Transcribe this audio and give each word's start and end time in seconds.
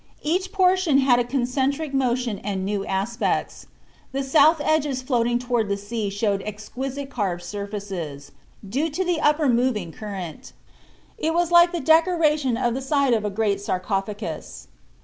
Each 0.23 0.51
portion 0.51 0.97
had 0.97 1.19
a 1.19 1.23
concentric 1.23 1.93
motion 1.93 2.39
and 2.39 2.65
new 2.65 2.83
aspects. 2.87 3.67
The 4.13 4.23
south 4.23 4.59
edges 4.59 5.03
floating 5.03 5.37
toward 5.37 5.69
the 5.69 5.77
sea 5.77 6.09
showed 6.09 6.41
exquisite 6.41 7.11
curved 7.11 7.43
surfaces, 7.43 8.31
due 8.67 8.89
to 8.89 9.05
the 9.05 9.21
upper 9.21 9.47
moving 9.47 9.91
current. 9.91 10.53
It 11.19 11.35
was 11.35 11.51
like 11.51 11.71
the 11.71 11.79
decoration 11.79 12.57
of 12.57 12.73
the 12.73 12.81
side 12.81 13.13
of 13.13 13.25
a 13.25 13.29
great 13.29 13.61
sarcophagus. 13.61 14.69